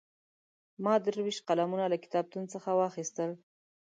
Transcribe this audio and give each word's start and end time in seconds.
ما 0.83 0.93
درې 1.05 1.21
ویشت 1.23 1.41
قلمونه 1.47 1.85
له 1.91 1.97
کتابتون 2.03 2.43
څخه 2.53 2.69
واخیستل. 2.73 3.29